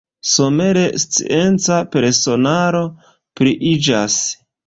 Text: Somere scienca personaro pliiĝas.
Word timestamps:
Somere 0.27 0.85
scienca 1.03 1.77
personaro 1.97 2.81
pliiĝas. 3.41 4.19